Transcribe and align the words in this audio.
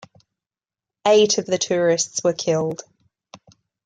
Eight 1.05 1.37
of 1.37 1.45
the 1.45 1.59
tourists 1.59 2.23
were 2.23 2.33
killed. 2.33 2.81